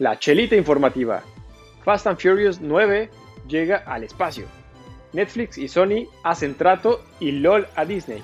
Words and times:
La 0.00 0.18
chelita 0.18 0.56
informativa. 0.56 1.22
Fast 1.84 2.06
and 2.06 2.18
Furious 2.18 2.58
9 2.58 3.10
llega 3.46 3.82
al 3.84 4.02
espacio. 4.02 4.46
Netflix 5.12 5.58
y 5.58 5.68
Sony 5.68 6.08
hacen 6.24 6.54
trato 6.54 7.04
y 7.20 7.32
LOL 7.32 7.66
a 7.76 7.84
Disney. 7.84 8.22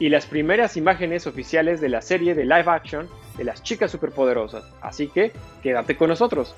Y 0.00 0.08
las 0.08 0.26
primeras 0.26 0.76
imágenes 0.76 1.28
oficiales 1.28 1.80
de 1.80 1.88
la 1.88 2.02
serie 2.02 2.34
de 2.34 2.44
live 2.44 2.64
action 2.66 3.08
de 3.36 3.44
las 3.44 3.62
chicas 3.62 3.92
superpoderosas. 3.92 4.64
Así 4.80 5.06
que 5.06 5.30
quédate 5.62 5.96
con 5.96 6.08
nosotros. 6.08 6.56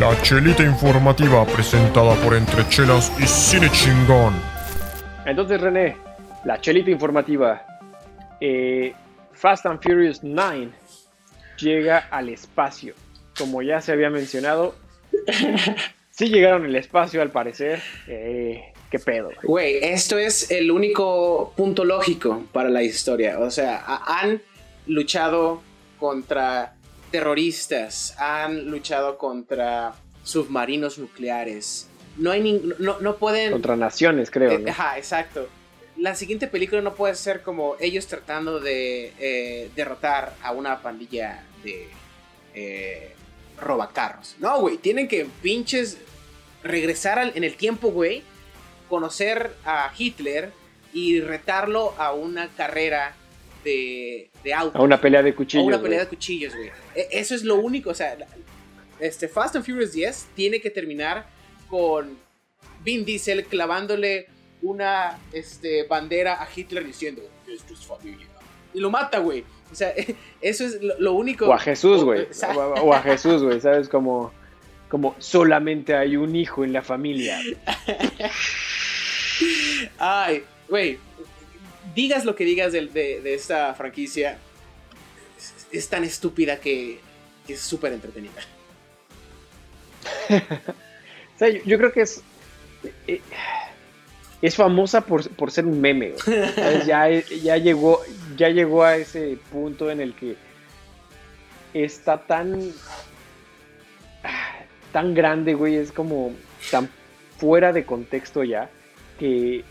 La 0.00 0.20
chelita 0.22 0.64
informativa 0.64 1.46
presentada 1.46 2.16
por 2.16 2.34
Entrechelas 2.34 3.12
y 3.20 3.28
Cine 3.28 3.70
Chingón. 3.70 4.34
Entonces, 5.24 5.60
René, 5.60 5.96
la 6.44 6.60
chelita 6.60 6.90
informativa. 6.90 7.64
Eh, 8.40 8.92
Fast 9.34 9.66
and 9.66 9.80
Furious 9.80 10.24
9 10.24 10.72
llega 11.58 12.08
al 12.10 12.30
espacio. 12.30 12.94
Como 13.38 13.62
ya 13.62 13.80
se 13.80 13.92
había 13.92 14.10
mencionado, 14.10 14.74
sí 16.10 16.28
llegaron 16.28 16.64
al 16.64 16.74
espacio 16.74 17.22
al 17.22 17.30
parecer. 17.30 17.80
Eh, 18.08 18.72
¿Qué 18.90 18.98
pedo? 18.98 19.30
Güey, 19.42 19.78
esto 19.82 20.18
es 20.18 20.50
el 20.50 20.70
único 20.70 21.52
punto 21.56 21.84
lógico 21.84 22.44
para 22.52 22.68
la 22.68 22.82
historia. 22.82 23.38
O 23.38 23.50
sea, 23.50 23.84
han 23.86 24.40
luchado 24.86 25.62
contra 25.98 26.74
terroristas, 27.10 28.14
han 28.18 28.70
luchado 28.70 29.18
contra 29.18 29.94
submarinos 30.22 30.98
nucleares. 30.98 31.88
No 32.16 32.30
hay 32.30 32.60
no, 32.78 32.98
no, 33.00 33.16
pueden. 33.16 33.52
Contra 33.52 33.76
naciones, 33.76 34.30
creo. 34.30 34.52
Eh, 34.52 34.70
ajá, 34.70 34.98
exacto. 34.98 35.48
La 35.96 36.14
siguiente 36.14 36.46
película 36.46 36.80
no 36.80 36.94
puede 36.94 37.14
ser 37.14 37.42
como 37.42 37.76
ellos 37.80 38.06
tratando 38.06 38.60
de 38.60 39.12
eh, 39.18 39.70
derrotar 39.74 40.34
a 40.42 40.52
una 40.52 40.80
pandilla 40.80 41.44
de 41.62 41.88
eh, 42.54 43.14
robacarros. 43.60 44.36
No, 44.38 44.60
güey, 44.60 44.76
tienen 44.78 45.08
que 45.08 45.26
pinches 45.42 45.98
regresar 46.62 47.32
en 47.34 47.44
el 47.44 47.56
tiempo, 47.56 47.90
güey, 47.90 48.22
conocer 48.88 49.54
a 49.64 49.92
Hitler 49.96 50.52
y 50.92 51.20
retarlo 51.20 51.94
a 51.98 52.12
una 52.12 52.48
carrera 52.48 53.14
de, 53.64 54.30
de 54.42 54.54
autos. 54.54 54.80
A 54.80 54.82
una 54.82 55.00
pelea 55.00 55.22
de 55.22 55.34
cuchillos. 55.34 55.64
A 55.64 55.66
una 55.66 55.82
pelea 55.82 56.00
de 56.00 56.06
cuchillos, 56.08 56.54
güey. 56.54 56.70
E, 56.94 57.08
eso 57.12 57.34
es 57.34 57.44
lo 57.44 57.56
único, 57.56 57.90
o 57.90 57.94
sea, 57.94 58.16
este 58.98 59.28
Fast 59.28 59.56
and 59.56 59.64
Furious 59.64 59.92
10 59.92 60.28
tiene 60.34 60.60
que 60.60 60.70
terminar 60.70 61.26
con 61.68 62.18
Vin 62.82 63.04
Diesel 63.04 63.44
clavándole 63.44 64.26
una 64.62 65.18
este, 65.32 65.84
bandera 65.84 66.42
a 66.42 66.48
Hitler 66.54 66.84
diciendo, 66.84 67.22
esto 67.46 67.74
es 67.74 67.86
familia. 67.86 68.26
Y 68.74 68.80
lo 68.80 68.90
mata, 68.90 69.18
güey. 69.18 69.44
O 69.70 69.74
sea, 69.74 69.92
eso 70.40 70.64
es 70.64 70.78
lo, 70.98 71.12
único. 71.14 71.46
O 71.46 71.52
a 71.52 71.58
Jesús, 71.58 72.04
güey. 72.04 72.26
O, 72.82 72.94
a 72.94 73.02
Jesús, 73.02 73.42
güey. 73.42 73.60
¿Sabes? 73.60 73.88
Como, 73.88 74.32
como 74.88 75.14
solamente 75.18 75.94
hay 75.94 76.16
un 76.16 76.34
hijo 76.36 76.64
en 76.64 76.72
la 76.72 76.82
familia. 76.82 77.40
Ay, 79.98 80.44
güey. 80.68 80.98
Digas 81.94 82.24
lo 82.24 82.34
que 82.34 82.44
digas 82.44 82.72
de, 82.72 82.86
de, 82.86 83.34
esta 83.34 83.74
franquicia. 83.74 84.38
Es, 85.70 85.88
tan 85.88 86.04
estúpida 86.04 86.60
que, 86.60 87.00
es 87.46 87.60
súper 87.60 87.92
entretenida. 87.92 88.32
o 90.30 91.38
sea, 91.38 91.48
yo, 91.48 91.78
creo 91.78 91.92
que 91.92 92.02
es. 92.02 92.22
Eh, 93.06 93.20
es 94.40 94.56
famosa 94.56 95.00
por, 95.00 95.28
por, 95.30 95.50
ser 95.50 95.66
un 95.66 95.80
meme. 95.80 96.14
Ya, 96.86 97.08
ya, 97.42 97.56
llegó, 97.56 98.00
ya 98.36 98.48
llegó 98.50 98.84
a 98.84 98.96
ese 98.96 99.38
punto 99.50 99.90
en 99.90 100.00
el 100.00 100.14
que 100.14 100.36
está 101.74 102.18
tan. 102.18 102.72
tan 104.92 105.14
grande, 105.14 105.54
güey. 105.54 105.76
Es 105.76 105.92
como 105.92 106.32
tan 106.70 106.88
fuera 107.38 107.72
de 107.72 107.84
contexto 107.84 108.44
ya. 108.44 108.70
Que, 109.18 109.64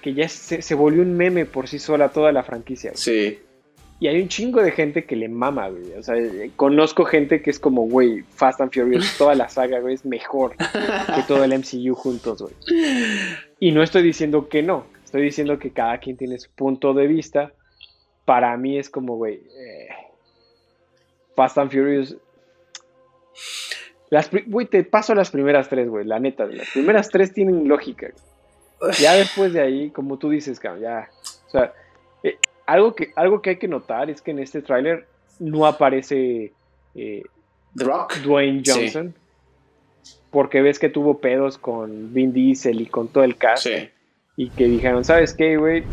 que 0.00 0.14
ya 0.14 0.28
se, 0.28 0.62
se, 0.62 0.74
volvió 0.76 1.02
un 1.02 1.16
meme 1.16 1.44
por 1.44 1.66
sí 1.66 1.80
sola 1.80 2.10
toda 2.10 2.30
la 2.30 2.44
franquicia. 2.44 2.92
Sí. 2.94 3.40
Y 3.98 4.08
hay 4.08 4.20
un 4.20 4.28
chingo 4.28 4.60
de 4.60 4.72
gente 4.72 5.04
que 5.04 5.14
le 5.14 5.28
mama, 5.28 5.68
güey. 5.68 5.92
O 5.94 6.02
sea, 6.02 6.16
conozco 6.56 7.04
gente 7.04 7.40
que 7.40 7.50
es 7.50 7.60
como, 7.60 7.82
güey, 7.82 8.24
Fast 8.34 8.60
and 8.60 8.72
Furious, 8.72 9.16
toda 9.16 9.36
la 9.36 9.48
saga, 9.48 9.78
güey, 9.78 9.94
es 9.94 10.04
mejor 10.04 10.56
que 10.56 11.22
todo 11.28 11.44
el 11.44 11.56
MCU 11.56 11.94
juntos, 11.94 12.42
güey. 12.42 12.54
Y 13.62 13.70
no 13.70 13.80
estoy 13.80 14.02
diciendo 14.02 14.48
que 14.48 14.60
no. 14.60 14.86
Estoy 15.04 15.22
diciendo 15.22 15.56
que 15.56 15.70
cada 15.70 15.98
quien 15.98 16.16
tiene 16.16 16.36
su 16.36 16.50
punto 16.50 16.94
de 16.94 17.06
vista. 17.06 17.52
Para 18.24 18.56
mí 18.56 18.76
es 18.76 18.90
como, 18.90 19.14
güey, 19.14 19.34
eh, 19.34 19.88
Fast 21.36 21.58
and 21.58 21.70
Furious. 21.70 22.16
Las, 24.10 24.28
güey, 24.48 24.66
te 24.66 24.82
paso 24.82 25.14
las 25.14 25.30
primeras 25.30 25.68
tres, 25.68 25.88
güey, 25.88 26.04
la 26.04 26.18
neta. 26.18 26.44
Las 26.46 26.70
primeras 26.70 27.08
tres 27.08 27.32
tienen 27.32 27.68
lógica. 27.68 28.08
Ya 28.98 29.12
después 29.12 29.52
de 29.52 29.60
ahí, 29.60 29.90
como 29.90 30.18
tú 30.18 30.30
dices, 30.30 30.58
cabrón, 30.58 30.82
ya. 30.82 31.08
O 31.46 31.50
sea, 31.50 31.72
eh, 32.24 32.38
algo 32.66 32.96
que, 32.96 33.12
algo 33.14 33.42
que 33.42 33.50
hay 33.50 33.58
que 33.58 33.68
notar 33.68 34.10
es 34.10 34.20
que 34.22 34.32
en 34.32 34.40
este 34.40 34.60
tráiler 34.62 35.06
no 35.38 35.66
aparece 35.66 36.52
eh, 36.96 37.22
Dwayne 38.24 38.64
Johnson. 38.66 39.14
Porque 40.30 40.62
ves 40.62 40.78
que 40.78 40.88
tuvo 40.88 41.18
pedos 41.18 41.58
con 41.58 42.12
Vin 42.14 42.32
Diesel 42.32 42.80
y 42.80 42.86
con 42.86 43.08
todo 43.08 43.24
el 43.24 43.36
cast. 43.36 43.66
Y 44.36 44.48
que 44.50 44.66
dijeron, 44.66 45.04
¿sabes 45.04 45.34
qué, 45.34 45.56
güey? 45.56 45.84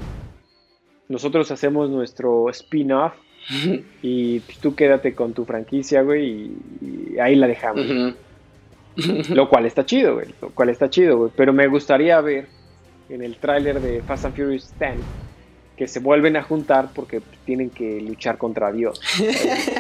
Nosotros 1.09 1.51
hacemos 1.51 1.89
nuestro 1.89 2.49
spin-off 2.49 3.13
y 4.01 4.39
tú 4.61 4.75
quédate 4.75 5.13
con 5.13 5.33
tu 5.33 5.45
franquicia, 5.45 6.01
güey, 6.03 6.51
y, 6.81 7.17
ahí 7.19 7.35
la 7.35 7.47
dejamos. 7.47 8.15
Lo 9.29 9.49
cual 9.49 9.65
está 9.65 9.85
chido, 9.85 10.15
güey. 10.15 10.27
Lo 10.41 10.49
cual 10.49 10.69
está 10.69 10.89
chido, 10.89 11.17
güey. 11.17 11.31
Pero 11.35 11.53
me 11.53 11.67
gustaría 11.67 12.19
ver 12.21 12.47
en 13.09 13.23
el 13.23 13.37
tráiler 13.37 13.81
de 13.81 14.01
Fast 14.03 14.25
and 14.25 14.35
Furious 14.35 14.73
10 14.79 14.95
que 15.79 15.87
se 15.87 16.01
vuelven 16.01 16.35
a 16.35 16.43
juntar 16.43 16.89
porque 16.93 17.21
tienen 17.45 17.69
que 17.69 18.01
luchar 18.01 18.37
contra 18.37 18.69
Dios. 18.69 18.99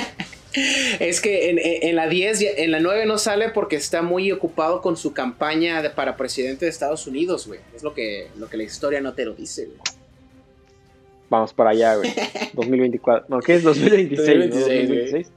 es 0.99 1.21
que 1.21 1.49
en, 1.49 1.95
la 1.95 2.07
10, 2.07 2.41
en 2.57 2.71
la 2.71 2.79
9 2.79 3.05
no 3.05 3.17
sale 3.17 3.49
porque 3.49 3.75
está 3.75 4.01
muy 4.01 4.31
ocupado 4.31 4.81
con 4.81 4.97
su 4.97 5.13
campaña 5.13 5.81
para 5.95 6.17
presidente 6.17 6.65
de 6.65 6.71
Estados 6.71 7.07
Unidos, 7.07 7.47
güey. 7.47 7.59
Es 7.75 7.83
lo 7.83 7.93
que, 7.93 8.27
lo 8.37 8.49
que 8.49 8.57
la 8.57 8.63
historia 8.63 9.01
no 9.01 9.13
te 9.13 9.25
lo 9.25 9.33
dice, 9.33 9.65
güey. 9.65 9.79
Vamos 11.29 11.53
para 11.53 11.71
allá, 11.71 11.95
güey. 11.95 12.13
2024. 12.53 13.25
No, 13.29 13.39
¿qué 13.39 13.55
es 13.55 13.63
2026? 13.63 14.49
2026, 14.49 15.31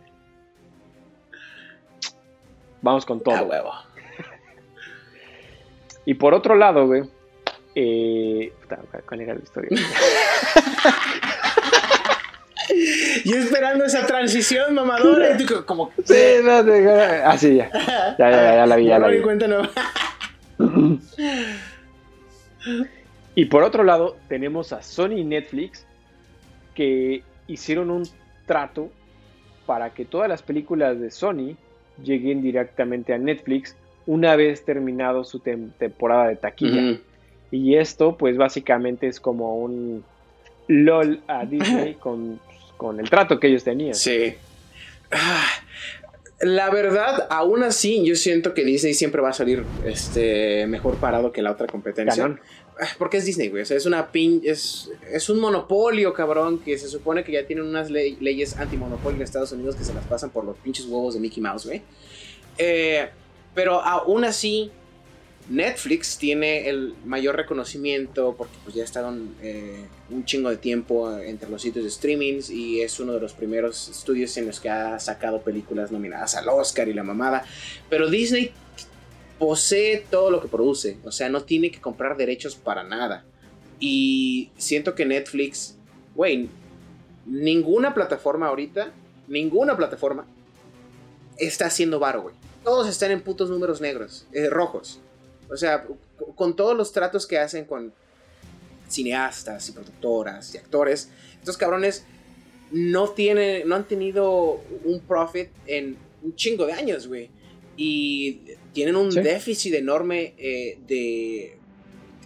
Vamos 2.81 3.07
con 3.07 3.21
todo. 3.21 3.45
huevo. 3.45 3.73
y 6.05 6.15
por 6.15 6.35
otro 6.35 6.57
lado, 6.57 6.87
güey, 6.87 7.03
eh, 7.75 8.53
¿Cuál 9.07 9.21
era 9.21 9.35
la 9.35 9.41
historia? 9.41 9.71
Yo 13.25 13.37
esperando 13.37 13.85
esa 13.85 14.07
transición 14.07 14.75
mamadora 14.75 15.35
y 15.35 15.45
tú 15.45 15.65
como... 15.65 15.91
Sí, 16.05 16.15
no, 16.43 16.63
no, 16.63 16.73
ah, 17.25 17.37
ya. 17.37 17.49
Ya, 17.51 17.71
ya, 18.19 18.55
ya, 18.57 18.67
la 18.67 18.77
vi, 18.77 18.87
ya 18.87 18.99
la 18.99 19.09
vi. 19.09 19.23
y 23.35 23.45
por 23.47 23.63
otro 23.63 23.85
lado, 23.85 24.17
tenemos 24.29 24.73
a 24.73 24.83
Sony 24.83 25.19
y 25.19 25.25
Netflix 25.25 25.87
que 26.75 27.23
hicieron 27.47 27.91
un 27.91 28.09
trato 28.47 28.91
para 29.67 29.91
que 29.91 30.05
todas 30.05 30.29
las 30.29 30.43
películas 30.43 31.01
de 31.01 31.11
Sony 31.11 31.57
lleguen 32.03 32.43
directamente 32.43 33.13
a 33.13 33.19
Netflix 33.19 33.77
una 34.07 34.37
vez 34.37 34.65
terminado 34.65 35.25
su 35.25 35.41
temporada 35.41 36.29
de 36.29 36.37
taquilla. 36.37 36.99
Y 37.51 37.77
esto, 37.77 38.17
pues 38.17 38.37
básicamente 38.37 39.07
es 39.07 39.21
como 39.21 39.57
un 39.57 40.05
LOL 40.69 41.21
a 41.29 41.45
Disney 41.45 41.95
con, 42.01 42.41
el 42.91 43.09
trato 43.09 43.39
que 43.39 43.49
ellos 43.49 43.65
tenían. 43.65 43.95
Sí. 43.95 44.35
Ah, 45.11 45.47
la 46.41 46.71
verdad, 46.71 47.29
aún 47.31 47.63
así, 47.63 48.05
yo 48.05 48.17
siento 48.17 48.53
que 48.53 48.65
Disney 48.65 48.95
siempre 48.95 49.23
va 49.23 49.31
a 49.31 49.33
salir 49.33 49.65
este, 49.85 50.67
mejor 50.67 50.97
parado 50.97 51.31
que 51.31 51.41
la 51.41 51.53
otra 51.53 51.69
competencia. 51.69 52.37
Ah, 52.81 52.89
porque 52.99 53.19
es 53.19 53.25
Disney, 53.25 53.49
güey. 53.49 53.63
O 53.63 53.67
sea, 53.67 53.77
es 53.77 53.87
una 53.87 54.11
pin. 54.11 54.41
Es, 54.45 54.91
es 55.09 55.29
un 55.29 55.39
monopolio, 55.39 56.13
cabrón. 56.13 56.59
Que 56.59 56.77
se 56.79 56.89
supone 56.89 57.23
que 57.23 57.31
ya 57.33 57.47
tienen 57.47 57.65
unas 57.65 57.91
leyes 57.91 58.57
antimonopolio 58.57 59.19
en 59.19 59.23
Estados 59.23 59.53
Unidos 59.53 59.77
que 59.77 59.85
se 59.85 59.95
las 59.95 60.05
pasan 60.07 60.31
por 60.31 60.45
los 60.45 60.57
pinches 60.57 60.87
huevos 60.87 61.15
de 61.15 61.21
Mickey 61.21 61.41
Mouse, 61.41 61.67
güey. 61.67 61.83
Eh, 62.59 63.09
pero 63.55 63.81
aún 63.81 64.25
así, 64.25 64.73
Netflix 65.53 66.17
tiene 66.17 66.71
el 66.71 66.95
mayor 67.05 67.37
reconocimiento 67.37 68.35
porque 68.39 68.55
pues 68.65 68.75
ya 68.75 68.85
estaban 68.85 69.35
eh, 69.43 69.85
un 70.09 70.25
chingo 70.25 70.49
de 70.49 70.57
tiempo 70.57 71.15
entre 71.19 71.51
los 71.51 71.61
sitios 71.61 71.85
de 71.85 71.91
streaming 71.91 72.41
y 72.49 72.81
es 72.81 72.99
uno 72.99 73.13
de 73.13 73.21
los 73.21 73.35
primeros 73.35 73.91
estudios 73.91 74.35
en 74.39 74.47
los 74.47 74.61
que 74.61 74.71
ha 74.71 74.99
sacado 74.99 75.43
películas 75.43 75.93
nominadas 75.93 76.37
al 76.37 76.49
Oscar 76.49 76.89
y 76.89 76.95
la 76.95 77.03
mamada. 77.03 77.45
Pero 77.91 78.09
Disney 78.09 78.51
posee 79.39 80.07
todo 80.11 80.31
lo 80.31 80.41
que 80.41 80.49
produce, 80.49 80.97
o 81.05 81.13
sea, 81.13 81.29
no 81.29 81.43
tiene 81.43 81.71
que 81.71 81.83
comprar 81.83 82.17
derechos 82.17 82.57
para 82.57 82.83
nada. 82.83 83.27
Y 83.79 84.51
siento 84.57 84.95
que 84.95 85.05
Netflix, 85.05 85.77
güey, 86.15 86.49
ninguna 87.27 87.93
plataforma 87.93 88.47
ahorita, 88.47 88.91
ninguna 89.29 89.77
plataforma 89.77 90.25
está 91.37 91.67
haciendo 91.67 91.99
varo, 91.99 92.23
güey. 92.23 92.35
Todos 92.65 92.89
están 92.89 93.11
en 93.11 93.21
putos 93.21 93.51
números 93.51 93.83
negros, 93.83 94.27
eh, 94.33 94.49
rojos. 94.49 95.01
O 95.53 95.57
sea, 95.57 95.87
con 96.35 96.57
todos 96.57 96.77
los 96.77 96.93
tratos 96.93 97.27
que 97.27 97.39
hacen 97.39 97.67
con 97.67 97.93
cineastas 98.89 99.69
y 99.69 99.73
productoras 99.73 100.55
y 100.55 100.59
actores, 100.59 101.11
estos 101.39 101.57
cabrones 101.57 102.05
no, 102.71 103.11
tienen, 103.11 103.69
no 103.69 103.77
han 103.77 103.87
tenido 103.87 104.63
un 104.85 105.01
profit 105.01 105.49
en 105.67 105.97
un 106.23 106.35
chingo 106.35 106.67
de 106.67 106.73
años, 106.73 107.07
güey. 107.07 107.31
Y 107.77 108.41
tienen 108.73 108.97
un 108.97 109.11
déficit 109.11 109.75
enorme 109.75 110.35
eh, 110.39 110.79
de 110.87 111.59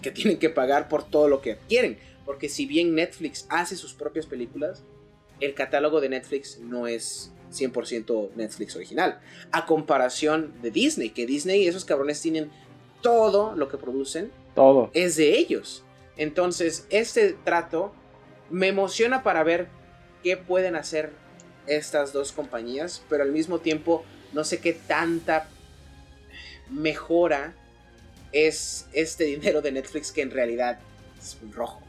que 0.02 0.10
tienen 0.10 0.38
que 0.38 0.50
pagar 0.50 0.88
por 0.88 1.08
todo 1.08 1.28
lo 1.28 1.40
que 1.40 1.56
quieren. 1.68 1.98
Porque 2.24 2.48
si 2.48 2.66
bien 2.66 2.94
Netflix 2.94 3.46
hace 3.48 3.76
sus 3.76 3.92
propias 3.94 4.26
películas, 4.26 4.82
el 5.40 5.54
catálogo 5.54 6.00
de 6.00 6.08
Netflix 6.08 6.58
no 6.58 6.86
es 6.86 7.32
100% 7.52 8.30
Netflix 8.34 8.76
original. 8.76 9.20
A 9.52 9.66
comparación 9.66 10.52
de 10.62 10.70
Disney, 10.70 11.10
que 11.10 11.26
Disney 11.26 11.62
y 11.62 11.68
esos 11.68 11.84
cabrones 11.84 12.20
tienen 12.20 12.50
todo 13.06 13.54
lo 13.54 13.68
que 13.68 13.78
producen. 13.78 14.32
Todo. 14.56 14.90
Es 14.92 15.14
de 15.14 15.38
ellos. 15.38 15.84
Entonces, 16.16 16.88
este 16.90 17.36
trato 17.44 17.92
me 18.50 18.66
emociona 18.66 19.22
para 19.22 19.44
ver 19.44 19.68
qué 20.24 20.36
pueden 20.36 20.74
hacer 20.74 21.12
estas 21.68 22.12
dos 22.12 22.32
compañías, 22.32 23.04
pero 23.08 23.22
al 23.22 23.30
mismo 23.30 23.60
tiempo 23.60 24.04
no 24.32 24.42
sé 24.42 24.58
qué 24.58 24.72
tanta 24.72 25.48
mejora 26.68 27.54
es 28.32 28.88
este 28.92 29.22
dinero 29.22 29.62
de 29.62 29.70
Netflix 29.70 30.10
que 30.10 30.22
en 30.22 30.32
realidad 30.32 30.80
es 31.16 31.38
muy 31.40 31.52
rojo. 31.52 31.80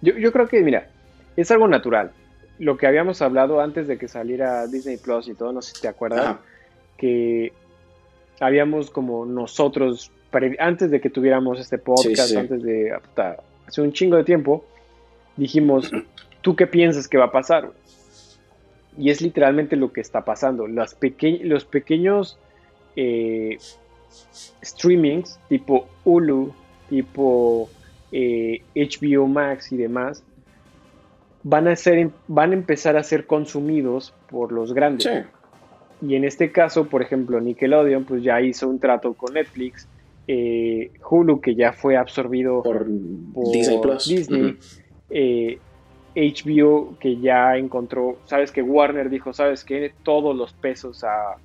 Yo, 0.00 0.32
creo 0.32 0.48
que, 0.48 0.62
mira, 0.62 0.88
es 1.36 1.50
algo 1.50 1.68
natural. 1.68 2.12
Lo 2.58 2.78
que 2.78 2.86
habíamos 2.86 3.20
hablado 3.20 3.60
antes 3.60 3.86
de 3.86 3.98
que 3.98 4.08
saliera 4.08 4.66
Disney 4.66 4.96
Plus 4.96 5.28
y 5.28 5.34
todo, 5.34 5.52
no 5.52 5.60
sé 5.60 5.74
si 5.74 5.82
te 5.82 5.88
acuerdas, 5.88 6.36
que 6.96 7.52
habíamos 8.40 8.90
como 8.90 9.24
nosotros, 9.24 10.10
antes 10.58 10.90
de 10.90 11.00
que 11.00 11.10
tuviéramos 11.10 11.58
este 11.60 11.78
podcast, 11.78 12.36
antes 12.36 12.62
de 12.62 12.92
hace 13.66 13.82
un 13.82 13.92
chingo 13.92 14.16
de 14.16 14.24
tiempo, 14.24 14.64
dijimos, 15.36 15.90
¿tú 16.42 16.56
qué 16.56 16.66
piensas 16.66 17.08
que 17.08 17.18
va 17.18 17.26
a 17.26 17.32
pasar? 17.32 17.70
Y 18.98 19.10
es 19.10 19.20
literalmente 19.20 19.76
lo 19.76 19.92
que 19.92 20.00
está 20.00 20.24
pasando. 20.24 20.66
los 20.66 20.94
pequeños 20.94 22.38
eh, 22.96 23.58
streamings 24.64 25.38
tipo 25.48 25.86
Hulu, 26.04 26.52
tipo 26.88 27.68
HBO 28.10 29.24
eh, 29.24 29.28
Max 29.28 29.72
y 29.72 29.76
demás, 29.76 30.22
van 31.42 31.68
a, 31.68 31.76
ser, 31.76 32.10
van 32.26 32.50
a 32.52 32.54
empezar 32.54 32.96
a 32.96 33.02
ser 33.02 33.26
consumidos 33.26 34.14
por 34.28 34.52
los 34.52 34.72
grandes. 34.72 35.08
Y 36.02 36.14
en 36.14 36.24
este 36.24 36.52
caso, 36.52 36.86
por 36.86 37.02
ejemplo, 37.02 37.40
Nickelodeon 37.40 38.04
pues 38.04 38.22
ya 38.22 38.40
hizo 38.40 38.68
un 38.68 38.78
trato 38.78 39.14
con 39.14 39.34
Netflix, 39.34 39.88
eh, 40.28 40.90
Hulu 41.08 41.40
que 41.40 41.54
ya 41.54 41.72
fue 41.72 41.96
absorbido 41.96 42.62
por, 42.62 42.86
Disney, 42.86 43.80
Disney 44.06 45.58
HBO 46.16 46.96
que 46.98 47.18
ya 47.18 47.56
encontró, 47.56 48.16
sabes 48.24 48.50
que 48.50 48.62
Warner 48.62 49.10
dijo, 49.10 49.34
sabes 49.34 49.64
que 49.64 49.92
todos 50.02 50.34
los 50.34 50.52
pesos 50.54 51.04
a, 51.04 51.36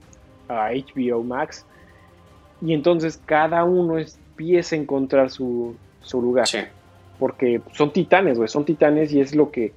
HBO 0.48 1.24
Max. 1.24 1.66
Y 2.62 2.74
entonces 2.74 3.22
cada 3.26 3.64
uno 3.64 3.98
empieza 3.98 4.76
a 4.76 4.80
encontrar 4.80 5.30
su, 5.30 5.76
lugar. 6.14 6.46
Porque 7.20 7.62
son 7.72 7.92
titanes, 7.94 8.38
güey, 8.38 8.50
son 8.50 8.66
titanes 8.66 9.14
y 9.14 9.22
es 9.22 9.34
lo 9.34 9.50
que, 9.50 9.72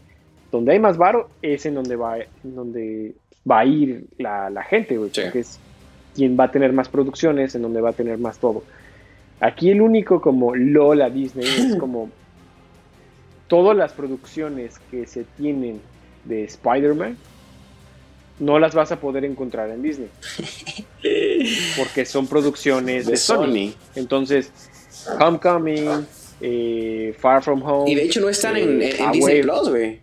donde 0.50 0.72
hay 0.72 0.80
más 0.80 0.96
varo, 0.96 1.28
es 1.42 1.64
en 1.66 1.74
donde 1.74 1.96
va, 1.96 2.16
donde 2.42 3.14
va 3.50 3.60
a 3.60 3.64
ir 3.64 4.06
la, 4.18 4.64
gente, 4.68 4.96
güey. 4.96 5.10
Porque 5.10 5.40
es 5.40 5.58
quien 6.14 6.38
va 6.38 6.44
a 6.44 6.50
tener 6.50 6.72
más 6.72 6.88
producciones, 6.88 7.54
en 7.54 7.62
donde 7.62 7.80
va 7.80 7.90
a 7.90 7.94
tener 7.94 8.18
más 8.18 8.38
todo. 8.38 8.62
Aquí 9.40 9.70
el 9.70 9.80
único 9.80 10.20
como 10.20 10.54
Lola 10.54 11.10
Disney 11.10 11.46
es 11.46 11.76
como 11.80 12.10
todas 13.48 13.76
las 13.76 13.92
producciones 13.92 14.78
que 14.90 15.06
se 15.06 15.24
tienen 15.36 15.80
de 16.24 16.44
Spider-Man 16.44 17.16
no 18.38 18.58
las 18.58 18.74
vas 18.74 18.90
a 18.92 19.00
poder 19.00 19.24
encontrar 19.24 19.70
en 19.70 19.82
Disney. 19.82 20.08
Porque 21.76 22.04
son 22.04 22.26
producciones 22.26 23.06
de, 23.06 23.16
Sony. 23.16 23.72
Entonces, 23.94 24.50
Homecoming, 25.20 26.06
eh, 26.40 27.14
Far 27.18 27.42
From 27.42 27.62
Home. 27.62 27.90
Y 27.90 27.94
de 27.94 28.04
hecho 28.04 28.20
no 28.20 28.28
están 28.28 28.56
en, 28.56 28.82
eh, 28.82 28.96
Disney 29.12 29.42
Plus, 29.42 29.68
güey. 29.68 30.00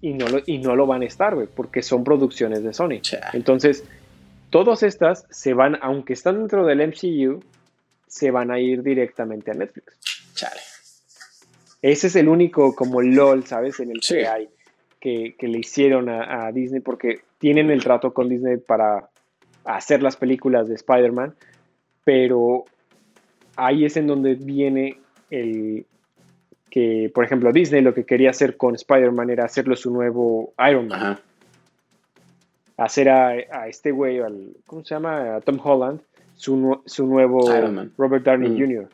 Y 0.00 0.14
no, 0.14 0.28
lo, 0.28 0.40
y 0.46 0.58
no 0.58 0.76
lo 0.76 0.86
van 0.86 1.02
a 1.02 1.06
estar, 1.06 1.34
güey, 1.34 1.46
porque 1.46 1.82
son 1.82 2.04
producciones 2.04 2.62
de 2.62 2.72
Sony. 2.72 3.00
Entonces, 3.32 3.84
todas 4.50 4.82
estas 4.82 5.26
se 5.30 5.54
van, 5.54 5.78
aunque 5.82 6.12
están 6.12 6.38
dentro 6.38 6.64
del 6.64 6.86
MCU, 6.86 7.42
se 8.06 8.30
van 8.30 8.50
a 8.50 8.60
ir 8.60 8.82
directamente 8.82 9.50
a 9.50 9.54
Netflix. 9.54 9.98
Chale. 10.34 10.60
Ese 11.80 12.06
es 12.06 12.16
el 12.16 12.28
único 12.28 12.74
como 12.74 13.02
LOL, 13.02 13.44
¿sabes? 13.44 13.80
En 13.80 13.90
el 13.90 14.00
que 14.00 14.26
hay 14.26 14.48
que, 15.02 15.34
le 15.40 15.58
hicieron 15.58 16.08
a, 16.08 16.52
Disney 16.52 16.80
porque 16.80 17.22
tienen 17.38 17.70
el 17.70 17.82
trato 17.82 18.14
con 18.14 18.28
Disney 18.28 18.56
para 18.58 19.08
hacer 19.64 20.00
las 20.00 20.16
películas 20.16 20.68
de 20.68 20.76
Spider-Man, 20.76 21.34
pero 22.04 22.64
ahí 23.56 23.84
es 23.84 23.96
en 23.96 24.06
donde 24.06 24.36
viene 24.36 24.98
el 25.30 25.86
que, 26.72 27.12
por 27.14 27.24
ejemplo, 27.24 27.52
Disney 27.52 27.82
lo 27.82 27.92
que 27.92 28.04
quería 28.04 28.30
hacer 28.30 28.56
con 28.56 28.74
Spider-Man 28.74 29.30
era 29.30 29.44
hacerlo 29.44 29.76
su 29.76 29.92
nuevo 29.92 30.54
Iron 30.68 30.88
Man. 30.88 31.18
Hacer 32.78 33.10
a, 33.10 33.68
este 33.68 33.92
güey, 33.92 34.20
¿cómo 34.66 34.82
se 34.82 34.94
llama? 34.94 35.36
A 35.36 35.40
Tom 35.42 35.58
Holland, 35.62 36.00
su, 36.34 36.80
su 36.86 37.06
nuevo 37.06 37.40
Robert 37.96 38.24
Downey 38.24 38.58
Jr 38.58 38.88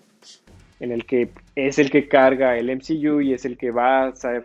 en 0.80 0.92
el 0.92 1.04
que 1.04 1.30
es 1.54 1.78
el 1.78 1.90
que 1.90 2.08
carga 2.08 2.56
el 2.56 2.75
MCU 2.75 3.20
y 3.20 3.32
es 3.32 3.44
el 3.44 3.56
que 3.56 3.70
va 3.70 4.06
a 4.06 4.14
ser 4.14 4.44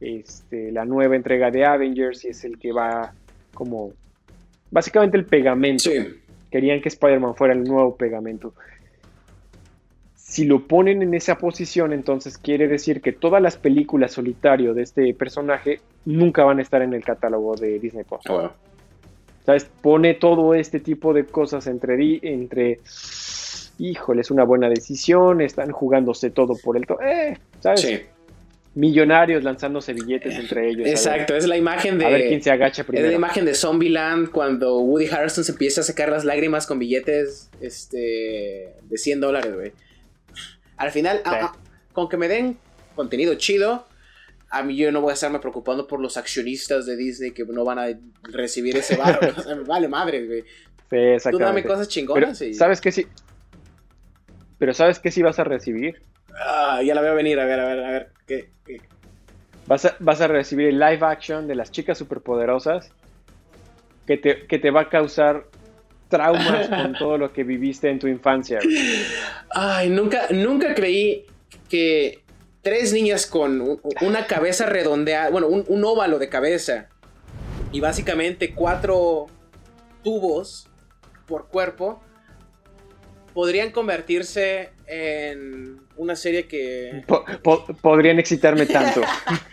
este, 0.00 0.72
la 0.72 0.84
nueva 0.84 1.16
entrega 1.16 1.50
de 1.50 1.64
Avengers 1.64 2.24
y 2.24 2.28
es 2.28 2.44
el 2.44 2.58
que 2.58 2.72
va 2.72 3.12
como 3.52 3.92
básicamente 4.70 5.16
el 5.16 5.24
pegamento. 5.24 5.90
Querían 6.50 6.80
que 6.80 6.88
Spider-Man 6.88 7.34
fuera 7.34 7.54
el 7.54 7.64
nuevo 7.64 7.96
pegamento. 7.96 8.54
Si 10.34 10.44
lo 10.44 10.66
ponen 10.66 11.00
en 11.00 11.14
esa 11.14 11.38
posición, 11.38 11.92
entonces 11.92 12.38
quiere 12.38 12.66
decir 12.66 13.00
que 13.00 13.12
todas 13.12 13.40
las 13.40 13.56
películas 13.56 14.10
solitario 14.10 14.74
de 14.74 14.82
este 14.82 15.14
personaje 15.14 15.78
nunca 16.06 16.42
van 16.42 16.58
a 16.58 16.62
estar 16.62 16.82
en 16.82 16.92
el 16.92 17.04
catálogo 17.04 17.54
de 17.54 17.78
Disney 17.78 18.02
Plus. 18.02 18.22
Oh, 18.28 18.50
¿Sabes? 19.46 19.70
Pone 19.80 20.14
todo 20.14 20.54
este 20.54 20.80
tipo 20.80 21.14
de 21.14 21.24
cosas 21.24 21.68
entre, 21.68 22.18
entre 22.22 22.80
híjole, 23.78 24.22
es 24.22 24.32
una 24.32 24.42
buena 24.42 24.68
decisión, 24.68 25.40
están 25.40 25.70
jugándose 25.70 26.30
todo 26.30 26.56
por 26.56 26.76
el... 26.78 26.84
eh, 27.00 27.38
¿sabes? 27.60 27.82
Sí. 27.82 28.00
Millonarios 28.74 29.44
lanzándose 29.44 29.92
billetes 29.92 30.34
entre 30.34 30.68
ellos. 30.68 30.88
Exacto, 30.88 31.36
es 31.36 31.46
la 31.46 31.56
imagen 31.56 31.96
de... 31.96 32.06
A 32.06 32.08
ver 32.08 32.26
quién 32.26 32.42
se 32.42 32.50
agacha 32.50 32.82
primero. 32.82 33.06
Es 33.06 33.12
la 33.12 33.16
imagen 33.16 33.44
de 33.44 33.54
Zombieland 33.54 34.32
cuando 34.32 34.80
Woody 34.80 35.06
Harrelson 35.06 35.44
se 35.44 35.52
empieza 35.52 35.82
a 35.82 35.84
sacar 35.84 36.08
las 36.08 36.24
lágrimas 36.24 36.66
con 36.66 36.80
billetes 36.80 37.50
este, 37.60 38.74
de 38.82 38.98
100 38.98 39.20
dólares, 39.20 39.54
güey. 39.54 39.72
Al 40.76 40.90
final, 40.90 41.22
ah, 41.24 41.38
ah, 41.42 41.56
con 41.92 42.08
que 42.08 42.16
me 42.16 42.28
den 42.28 42.58
contenido 42.94 43.34
chido, 43.34 43.86
a 44.50 44.62
mí 44.62 44.76
yo 44.76 44.92
no 44.92 45.00
voy 45.00 45.10
a 45.10 45.14
estarme 45.14 45.38
preocupando 45.38 45.86
por 45.86 46.00
los 46.00 46.16
accionistas 46.16 46.86
de 46.86 46.96
Disney 46.96 47.32
que 47.32 47.44
no 47.44 47.64
van 47.64 47.78
a 47.78 47.86
recibir 48.22 48.76
ese 48.76 48.96
barro. 48.96 49.20
vale 49.66 49.88
madre, 49.88 50.26
güey. 50.26 50.42
Sí, 50.90 50.96
exactamente. 50.96 51.30
Tú 51.30 51.38
dame 51.38 51.64
cosas 51.64 51.88
chingonas 51.88 52.40
y... 52.42 52.54
¿Sabes 52.54 52.80
qué? 52.80 52.92
Sí, 52.92 53.06
pero 54.58 54.72
¿sabes 54.74 54.98
qué 54.98 55.10
sí 55.10 55.22
vas 55.22 55.38
a 55.38 55.44
recibir? 55.44 56.02
Ah, 56.34 56.80
ya 56.82 56.94
la 56.94 57.00
veo 57.00 57.14
venir, 57.14 57.38
a 57.38 57.44
ver, 57.44 57.60
a 57.60 57.66
ver, 57.66 57.84
a 57.84 57.90
ver. 57.90 58.08
¿Qué? 58.26 58.50
Vas, 59.66 59.84
a, 59.84 59.96
vas 59.98 60.20
a 60.20 60.26
recibir 60.26 60.68
el 60.68 60.78
live 60.78 61.00
action 61.02 61.46
de 61.46 61.54
las 61.54 61.70
chicas 61.70 61.98
superpoderosas 61.98 62.90
que 64.06 64.16
te, 64.18 64.46
que 64.46 64.58
te 64.58 64.70
va 64.70 64.82
a 64.82 64.88
causar 64.88 65.46
traumas 66.14 66.68
con 66.68 66.92
todo 66.98 67.18
lo 67.18 67.32
que 67.32 67.42
viviste 67.42 67.90
en 67.90 67.98
tu 67.98 68.06
infancia. 68.06 68.60
Ay, 69.50 69.90
nunca, 69.90 70.28
nunca 70.30 70.74
creí 70.74 71.26
que 71.68 72.22
tres 72.62 72.92
niñas 72.92 73.26
con 73.26 73.80
una 74.00 74.26
cabeza 74.26 74.66
redondeada, 74.66 75.30
bueno, 75.30 75.48
un, 75.48 75.64
un 75.66 75.84
óvalo 75.84 76.18
de 76.18 76.28
cabeza 76.28 76.88
y 77.72 77.80
básicamente 77.80 78.54
cuatro 78.54 79.26
tubos 80.04 80.68
por 81.26 81.48
cuerpo 81.48 82.00
podrían 83.32 83.72
convertirse 83.72 84.70
en 84.86 85.80
una 85.96 86.16
serie 86.16 86.46
que... 86.46 87.04
podrían 87.82 88.18
excitarme 88.18 88.66
tanto. 88.66 89.02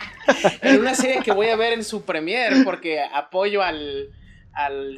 en 0.62 0.80
una 0.80 0.94
serie 0.94 1.20
que 1.22 1.32
voy 1.32 1.48
a 1.48 1.56
ver 1.56 1.72
en 1.72 1.84
su 1.84 2.02
premier 2.02 2.64
porque 2.64 3.00
apoyo 3.00 3.62
al, 3.62 4.10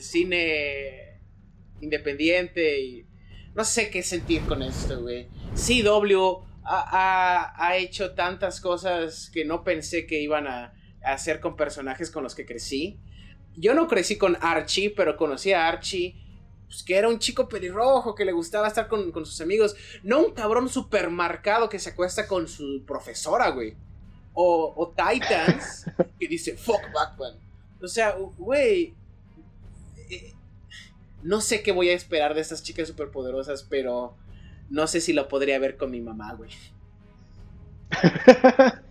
cine 0.00 1.13
independiente 1.84 2.80
y 2.80 3.06
no 3.54 3.64
sé 3.64 3.90
qué 3.90 4.02
sentir 4.02 4.42
con 4.42 4.62
esto, 4.62 5.02
güey. 5.02 5.28
CW 5.54 6.42
ha, 6.64 7.54
ha, 7.56 7.76
hecho 7.76 8.14
tantas 8.14 8.60
cosas 8.60 9.30
que 9.32 9.44
no 9.44 9.62
pensé 9.62 10.06
que 10.06 10.20
iban 10.20 10.46
a, 10.46 10.74
a 11.04 11.12
hacer 11.12 11.40
con 11.40 11.56
personajes 11.56 12.10
con 12.10 12.22
los 12.22 12.34
que 12.34 12.46
crecí. 12.46 12.98
yo 13.56 13.74
no 13.74 13.86
crecí 13.86 14.16
con 14.16 14.36
Archie, 14.40 14.90
pero 14.90 15.16
conocí 15.16 15.52
a 15.52 15.68
Archie, 15.68 16.16
pues, 16.74 16.82
que 16.82 16.96
era 16.96 17.08
un 17.08 17.20
chico 17.20 17.48
pelirrojo, 17.48 18.16
que 18.16 18.24
le 18.24 18.32
gustaba 18.32 18.66
estar 18.66 18.88
con, 18.88 19.12
sus 19.24 19.40
amigos. 19.40 19.76
No 20.02 20.20
un 20.26 20.32
cabrón 20.32 20.68
supermarcado 20.68 21.68
que 21.68 21.78
se 21.78 21.90
acuesta 21.90 22.26
con 22.26 22.48
su 22.48 22.82
profesora, 22.84 23.50
güey. 23.50 23.76
O, 24.32 24.92
Titans, 24.96 25.86
que 26.18 26.26
dice, 26.26 26.56
fuck 26.56 26.82
Batman. 26.92 27.38
O 27.80 27.86
sea, 27.86 28.16
güey. 28.36 28.94
No 31.24 31.40
sé 31.40 31.62
qué 31.62 31.72
voy 31.72 31.88
a 31.88 31.94
esperar 31.94 32.34
de 32.34 32.42
estas 32.42 32.62
chicas 32.62 32.86
superpoderosas, 32.86 33.64
pero 33.64 34.14
no 34.68 34.86
sé 34.86 35.00
si 35.00 35.14
lo 35.14 35.26
podría 35.26 35.58
ver 35.58 35.76
con 35.76 35.90
mi 35.90 36.00
mamá, 36.00 36.34
güey. 36.34 36.50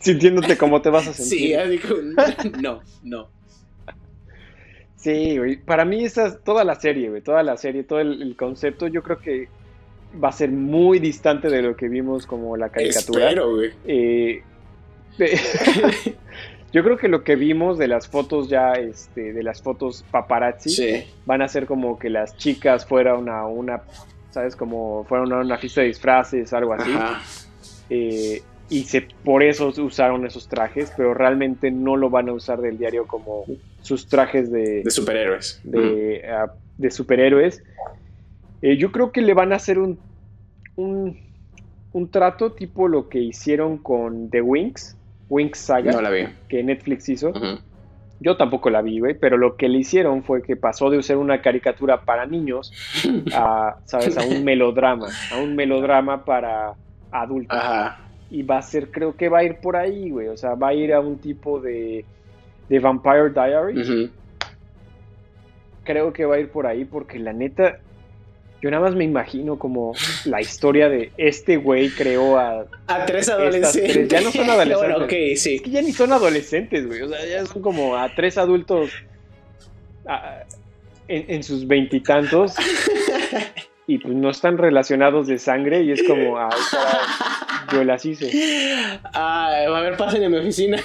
Sintiéndote 0.00 0.58
como 0.58 0.82
te 0.82 0.90
vas 0.90 1.06
a 1.06 1.12
sentir. 1.12 1.38
Sí, 1.38 1.54
así 1.54 1.80
no, 2.60 2.80
no. 3.04 3.30
Sí, 4.96 5.38
güey. 5.38 5.56
Para 5.56 5.84
mí 5.84 6.04
esa 6.04 6.36
toda 6.36 6.64
la 6.64 6.74
serie, 6.74 7.10
güey. 7.10 7.22
Toda 7.22 7.44
la 7.44 7.56
serie, 7.56 7.84
todo 7.84 8.00
el, 8.00 8.34
concepto, 8.36 8.88
yo 8.88 9.04
creo 9.04 9.20
que 9.20 9.48
va 10.22 10.30
a 10.30 10.32
ser 10.32 10.50
muy 10.50 10.98
distante 10.98 11.48
de 11.48 11.62
lo 11.62 11.76
que 11.76 11.88
vimos 11.88 12.26
como 12.26 12.56
la 12.56 12.70
caricatura. 12.70 13.28
Espero, 13.28 13.54
güey. 13.54 13.72
Eh, 13.86 14.42
yo 16.76 16.84
creo 16.84 16.98
que 16.98 17.08
lo 17.08 17.24
que 17.24 17.36
vimos 17.36 17.78
de 17.78 17.88
las 17.88 18.06
fotos 18.06 18.50
ya, 18.50 18.74
este, 18.74 19.32
de 19.32 19.42
las 19.42 19.62
fotos 19.62 20.04
paparazzi, 20.10 21.06
van 21.24 21.40
a 21.40 21.48
ser 21.48 21.64
como 21.64 21.98
que 21.98 22.10
las 22.10 22.36
chicas 22.36 22.84
fueran 22.84 23.30
a 23.30 23.46
una, 23.46 23.80
¿sabes? 24.30 24.54
Como 24.54 25.02
fueron 25.04 25.32
a 25.32 25.38
una 25.38 25.56
fiesta 25.56 25.80
de 25.80 25.86
disfraces, 25.86 26.52
algo 26.52 26.74
así. 26.74 26.90
Eh, 27.88 28.42
y 28.68 28.82
se, 28.82 29.08
por 29.24 29.42
eso 29.42 29.72
usaron 29.78 30.26
esos 30.26 30.48
trajes, 30.48 30.92
pero 30.94 31.14
realmente 31.14 31.70
no 31.70 31.96
lo 31.96 32.10
van 32.10 32.28
a 32.28 32.34
usar 32.34 32.60
del 32.60 32.76
diario 32.76 33.06
como 33.06 33.46
sus 33.80 34.06
trajes 34.06 34.52
de, 34.52 34.82
de 34.82 34.90
superhéroes. 34.90 35.62
De, 35.64 36.24
ah, 36.28 36.52
de 36.76 36.90
superhéroes. 36.90 37.62
Eh, 38.60 38.76
yo 38.76 38.92
creo 38.92 39.12
que 39.12 39.22
le 39.22 39.32
van 39.32 39.54
a 39.54 39.56
hacer 39.56 39.78
un, 39.78 39.98
un, 40.76 41.16
un, 41.94 42.10
trato 42.10 42.52
tipo 42.52 42.86
lo 42.86 43.08
que 43.08 43.20
hicieron 43.20 43.78
con 43.78 44.28
The 44.28 44.42
Wings, 44.42 44.94
Wings 45.28 45.58
Saga, 45.58 45.92
no 45.92 46.00
la 46.00 46.10
vi. 46.10 46.26
que 46.48 46.62
Netflix 46.62 47.08
hizo. 47.08 47.32
Yo 48.18 48.36
tampoco 48.36 48.70
la 48.70 48.80
vi, 48.80 48.98
güey, 48.98 49.14
pero 49.14 49.36
lo 49.36 49.56
que 49.56 49.68
le 49.68 49.78
hicieron 49.78 50.22
fue 50.22 50.42
que 50.42 50.56
pasó 50.56 50.88
de 50.88 50.96
usar 50.98 51.18
una 51.18 51.42
caricatura 51.42 52.00
para 52.02 52.24
niños 52.24 52.72
a, 53.34 53.76
¿sabes? 53.84 54.16
A 54.16 54.22
un 54.24 54.42
melodrama, 54.42 55.08
a 55.32 55.38
un 55.38 55.54
melodrama 55.54 56.24
para 56.24 56.74
adultos. 57.10 57.58
Ajá. 57.58 57.98
Y 58.30 58.42
va 58.42 58.58
a 58.58 58.62
ser, 58.62 58.90
creo 58.90 59.16
que 59.16 59.28
va 59.28 59.40
a 59.40 59.44
ir 59.44 59.56
por 59.56 59.76
ahí, 59.76 60.10
güey. 60.10 60.28
O 60.28 60.36
sea, 60.36 60.54
va 60.54 60.68
a 60.68 60.74
ir 60.74 60.94
a 60.94 61.00
un 61.00 61.18
tipo 61.18 61.60
de, 61.60 62.04
de 62.68 62.78
Vampire 62.78 63.30
Diaries. 63.30 64.10
Creo 65.84 66.12
que 66.12 66.24
va 66.24 66.36
a 66.36 66.40
ir 66.40 66.50
por 66.50 66.66
ahí 66.66 66.84
porque 66.84 67.18
la 67.18 67.32
neta, 67.32 67.78
yo 68.66 68.70
nada 68.72 68.82
más 68.82 68.96
me 68.96 69.04
imagino 69.04 69.60
como 69.60 69.92
la 70.24 70.40
historia 70.40 70.88
de 70.88 71.12
este 71.16 71.56
güey 71.56 71.88
creó 71.88 72.36
a... 72.36 72.66
A 72.88 73.06
tres 73.06 73.28
adolescentes. 73.28 74.08
Ya 74.08 74.20
no 74.20 74.32
son 74.32 74.50
adolescentes. 74.50 75.02
okay, 75.04 75.36
sí. 75.36 75.54
Es 75.54 75.62
que 75.62 75.70
ya 75.70 75.82
ni 75.82 75.92
son 75.92 76.12
adolescentes, 76.12 76.84
güey. 76.84 77.02
O 77.02 77.08
sea, 77.08 77.24
ya 77.24 77.46
son 77.46 77.62
como 77.62 77.96
a 77.96 78.12
tres 78.12 78.36
adultos 78.36 78.90
en, 81.06 81.44
sus 81.44 81.68
veintitantos. 81.68 82.56
Y, 83.86 83.98
pues 83.98 84.14
no 84.14 84.30
están 84.30 84.58
relacionados 84.58 85.28
de 85.28 85.38
sangre 85.38 85.84
y 85.84 85.92
es 85.92 86.02
como, 86.02 86.36
ay, 86.36 86.50
yo 87.72 87.84
las 87.84 88.04
hice. 88.04 88.32
Ah, 89.14 89.46
a 89.64 89.80
ver, 89.80 89.96
pasen 89.96 90.24
en 90.24 90.32
mi 90.32 90.38
oficina. 90.38 90.82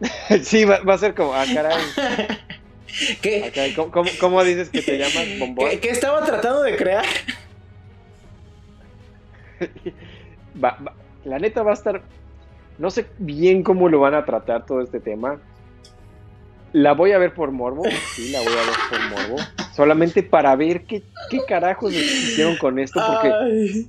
sí, 0.42 0.66
va, 0.66 0.80
a 0.86 0.98
ser 0.98 1.14
como, 1.14 1.32
ah, 1.32 1.46
caray. 1.54 1.82
¿Qué? 3.22 3.74
¿cómo, 4.20 4.44
dices 4.44 4.70
que 4.70 4.82
te 4.82 4.98
llamas 4.98 5.38
bombón? 5.38 5.70
¿Qué, 5.80 5.90
estaba 5.90 6.24
tratando 6.24 6.62
de 6.62 6.76
crear? 6.76 7.04
la 11.24 11.38
neta 11.38 11.62
va 11.62 11.72
a 11.72 11.74
estar. 11.74 12.02
No 12.78 12.90
sé 12.90 13.06
bien 13.18 13.62
cómo 13.62 13.88
lo 13.88 14.00
van 14.00 14.14
a 14.14 14.24
tratar 14.24 14.66
todo 14.66 14.82
este 14.82 15.00
tema. 15.00 15.40
La 16.72 16.92
voy 16.92 17.12
a 17.12 17.18
ver 17.18 17.32
por 17.32 17.52
morbo. 17.52 17.84
Sí, 18.14 18.30
la 18.30 18.40
voy 18.40 18.52
a 18.52 18.56
ver 18.56 18.74
por 18.90 19.00
morbo. 19.10 19.36
Solamente 19.74 20.22
para 20.22 20.54
ver 20.56 20.84
qué, 20.84 21.02
qué 21.30 21.40
carajos 21.48 21.94
hicieron 21.94 22.56
con 22.56 22.78
esto. 22.78 23.00
Porque. 23.06 23.86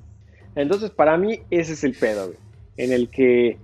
Entonces, 0.56 0.90
para 0.90 1.18
mí, 1.18 1.42
ese 1.50 1.74
es 1.74 1.84
el 1.84 1.94
pedo, 1.94 2.28
güey. 2.28 2.38
En 2.78 2.94
el 2.94 3.10
que 3.10 3.58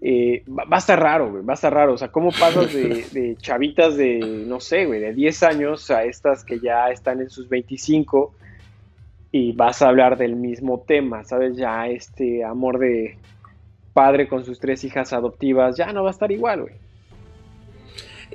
eh, 0.00 0.44
va, 0.48 0.64
a 0.70 0.78
estar 0.78 1.00
raro, 1.00 1.30
güey, 1.30 1.44
va 1.44 1.54
a 1.54 1.54
estar 1.54 1.72
raro. 1.72 1.94
O 1.94 1.98
sea, 1.98 2.08
¿cómo 2.08 2.30
pasas 2.30 2.72
de, 2.72 3.36
chavitas 3.40 3.96
de, 3.96 4.18
no 4.46 4.60
sé, 4.60 4.86
güey, 4.86 5.00
de 5.00 5.12
10 5.12 5.42
años 5.42 5.90
a 5.90 6.04
estas 6.04 6.44
que 6.44 6.60
ya 6.60 6.90
están 6.90 7.20
en 7.20 7.30
sus 7.30 7.48
25 7.48 8.34
y 9.32 9.52
vas 9.52 9.82
a 9.82 9.88
hablar 9.88 10.16
del 10.16 10.36
mismo 10.36 10.84
tema, 10.86 11.24
¿sabes? 11.24 11.56
Ya 11.56 11.88
este 11.88 12.44
amor 12.44 12.78
de 12.78 13.18
padre 13.92 14.28
con 14.28 14.44
sus 14.44 14.60
tres 14.60 14.84
hijas 14.84 15.12
adoptivas 15.12 15.76
ya 15.76 15.92
no 15.92 16.04
va 16.04 16.10
a 16.10 16.12
estar 16.12 16.30
igual, 16.30 16.62
güey. 16.62 16.74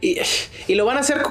Y, 0.02 0.18
y, 0.68 0.76
lo 0.76 0.86
van 0.86 0.98
a 0.98 1.00
hacer 1.00 1.22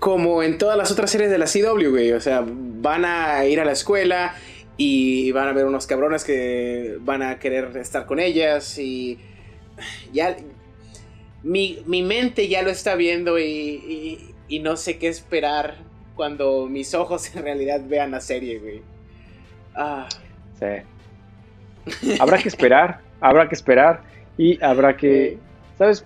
como 0.00 0.42
en 0.42 0.58
todas 0.58 0.76
las 0.76 0.90
otras 0.90 1.10
series 1.10 1.30
de 1.30 1.38
la 1.38 1.46
CW, 1.46 1.90
güey. 1.90 2.12
O 2.12 2.20
sea, 2.20 2.44
van 2.44 3.04
a 3.04 3.44
ir 3.44 3.60
a 3.60 3.64
la 3.64 3.72
escuela 3.72 4.34
y 4.76 5.30
van 5.32 5.48
a 5.48 5.52
ver 5.52 5.64
unos 5.64 5.86
cabrones 5.86 6.24
que 6.24 6.96
van 7.00 7.22
a 7.22 7.38
querer 7.38 7.76
estar 7.76 8.06
con 8.06 8.18
ellas 8.18 8.78
y 8.78 9.18
ya 10.12 10.36
mi, 11.42 12.02
mente 12.02 12.48
ya 12.48 12.62
lo 12.62 12.70
está 12.70 12.94
viendo 12.94 13.38
y, 13.38 14.34
no 14.60 14.76
sé 14.76 14.98
qué 14.98 15.08
esperar 15.08 15.74
cuando 16.14 16.66
mis 16.66 16.94
ojos 16.94 17.34
en 17.36 17.42
realidad 17.42 17.82
vean 17.86 18.10
la 18.10 18.20
serie, 18.20 18.58
güey. 18.58 18.82
Ah. 19.74 20.08
Sí. 20.58 22.18
Habrá 22.20 22.38
que 22.38 22.48
esperar, 22.48 23.00
habrá 23.20 23.48
que 23.48 23.54
esperar 23.54 24.02
y 24.36 24.62
habrá 24.62 24.96
que, 24.96 25.38
¿sabes? 25.78 26.04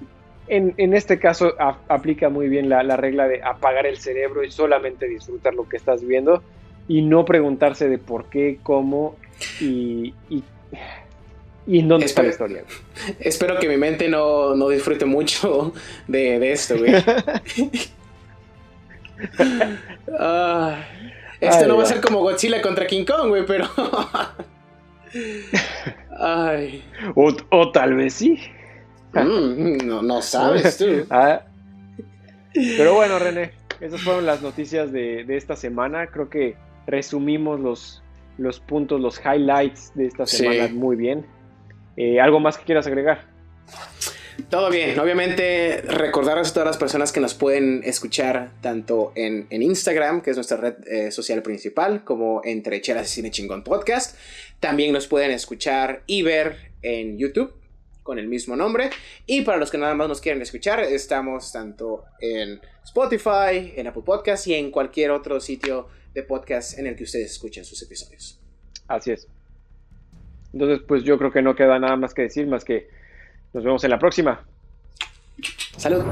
En, 0.48 0.94
este 0.94 1.20
caso 1.20 1.54
aplica 1.86 2.28
muy 2.28 2.48
bien 2.48 2.68
la, 2.68 2.82
la 2.82 2.96
regla 2.96 3.28
de 3.28 3.40
apagar 3.40 3.86
el 3.86 3.98
cerebro 3.98 4.42
y 4.42 4.50
solamente 4.50 5.06
disfrutar 5.06 5.54
lo 5.54 5.68
que 5.68 5.76
estás 5.76 6.04
viendo 6.04 6.42
y 6.88 7.02
no 7.02 7.24
preguntarse 7.24 7.88
de 7.88 7.98
por 7.98 8.28
qué, 8.30 8.58
cómo 8.64 9.16
y, 9.60 10.12
y, 10.28 10.42
en 11.66 11.88
dónde 11.88 12.06
está 12.06 12.22
la 12.22 12.30
historia. 12.30 12.64
Espero 13.18 13.58
que 13.58 13.68
mi 13.68 13.76
mente 13.76 14.08
no, 14.08 14.68
disfrute 14.68 15.04
mucho 15.04 15.72
de, 16.08 16.52
esto, 16.52 16.78
güey. 16.78 16.92
Ah, 20.18 20.82
esto 21.40 21.68
no 21.68 21.76
va 21.76 21.82
a 21.82 21.86
ser 21.86 22.00
como 22.00 22.20
Godzilla 22.20 22.62
contra 22.62 22.86
King 22.86 23.04
Kong, 23.04 23.28
güey, 23.28 23.44
pero... 23.44 23.68
Ay. 26.18 26.82
O, 27.14 27.70
tal 27.70 27.96
vez 27.96 28.14
sí. 28.14 28.40
Mm, 29.12 29.86
no, 29.86 30.00
no 30.00 30.22
sabes 30.22 30.78
tú. 30.78 31.04
Ah. 31.10 31.42
Pero 32.54 32.94
bueno, 32.94 33.18
René, 33.18 33.52
esas 33.80 34.00
fueron 34.00 34.24
las 34.24 34.40
noticias 34.40 34.90
de, 34.90 35.24
de 35.24 35.36
esta 35.36 35.54
semana. 35.54 36.06
Creo 36.06 36.30
que 36.30 36.56
resumimos 36.86 37.60
los, 37.60 38.02
los 38.38 38.60
puntos, 38.60 39.00
los 39.00 39.20
highlights 39.24 39.92
de 39.94 40.06
esta 40.06 40.26
semana 40.26 40.68
muy 40.72 40.96
bien. 40.96 41.26
Eh, 42.02 42.18
¿Algo 42.18 42.40
más 42.40 42.56
que 42.56 42.64
quieras 42.64 42.86
agregar? 42.86 43.26
Todo 44.48 44.70
bien, 44.70 44.98
obviamente 44.98 45.82
recordarles 45.82 46.48
a 46.48 46.54
todas 46.54 46.66
las 46.66 46.78
personas 46.78 47.12
que 47.12 47.20
nos 47.20 47.34
pueden 47.34 47.82
escuchar 47.84 48.52
tanto 48.62 49.12
en, 49.14 49.46
Instagram, 49.50 50.22
que 50.22 50.30
es 50.30 50.36
nuestra 50.38 50.56
red 50.56 50.76
eh, 50.88 51.10
social 51.10 51.42
principal, 51.42 52.02
como 52.02 52.40
entre 52.42 52.80
Chelas 52.80 53.06
y 53.10 53.16
Cine 53.16 53.30
Chingón 53.30 53.62
Podcast. 53.62 54.16
También 54.60 54.94
nos 54.94 55.08
pueden 55.08 55.30
escuchar 55.30 56.02
y 56.06 56.22
ver 56.22 56.72
en 56.80 57.18
YouTube 57.18 57.52
con 58.02 58.18
el 58.18 58.28
mismo 58.28 58.56
nombre. 58.56 58.88
Y 59.26 59.42
para 59.42 59.58
los 59.58 59.70
que 59.70 59.76
nada 59.76 59.94
más 59.94 60.08
nos 60.08 60.22
quieren 60.22 60.40
escuchar, 60.40 60.80
estamos 60.80 61.52
tanto 61.52 62.04
en 62.18 62.62
Spotify, 62.82 63.74
en 63.76 63.88
Apple 63.88 64.04
Podcast 64.06 64.46
y 64.46 64.54
en 64.54 64.70
cualquier 64.70 65.10
otro 65.10 65.38
sitio 65.38 65.88
de 66.14 66.22
podcast 66.22 66.78
en 66.78 66.86
el 66.86 66.96
que 66.96 67.04
ustedes 67.04 67.32
escuchen 67.32 67.66
sus 67.66 67.82
episodios. 67.82 68.40
Así 68.88 69.10
es. 69.10 69.28
Entonces, 70.52 70.80
pues 70.86 71.04
yo 71.04 71.18
creo 71.18 71.30
que 71.30 71.42
no 71.42 71.54
queda 71.54 71.78
nada 71.78 71.96
más 71.96 72.14
que 72.14 72.22
decir, 72.22 72.46
más 72.46 72.64
que 72.64 72.88
nos 73.52 73.64
vemos 73.64 73.84
en 73.84 73.90
la 73.90 73.98
próxima. 73.98 74.40
Salud. 75.76 76.04